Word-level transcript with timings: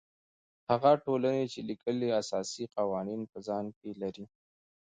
هغه 0.69 0.91
ټولنې 1.05 1.43
چې 1.53 1.59
لیکلي 1.69 2.09
اساسي 2.21 2.63
قوانین 2.77 3.21
په 3.31 3.37
ځان 3.47 3.65
کې 3.77 3.87
لري. 4.01 4.25